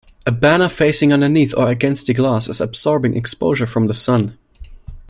[0.25, 4.35] A banner facing underneath or against glass is absorbing exposure from the sun.